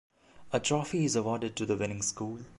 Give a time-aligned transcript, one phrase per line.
[0.51, 2.39] A trophy is awarded to the winning school.